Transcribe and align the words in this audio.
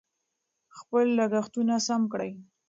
خپل 0.77 1.05
لګښتونه 1.19 1.75
سم 1.87 2.01
کړئ. 2.11 2.31